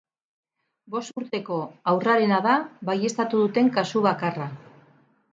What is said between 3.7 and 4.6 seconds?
kasu bakarra.